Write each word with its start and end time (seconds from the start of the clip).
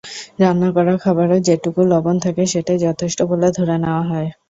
রান্না 0.39 0.69
করা 0.71 0.93
খাবারে 0.97 1.37
যেটুকু 1.47 1.81
লবণ 1.91 2.15
থাকে, 2.25 2.43
সেটাই 2.53 2.79
যথেষ্ট 2.85 3.19
বলে 3.31 3.47
ধরে 3.57 3.75
নেওয়া 3.83 4.03
হয়। 4.09 4.29